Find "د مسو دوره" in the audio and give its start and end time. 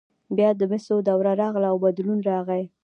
0.59-1.31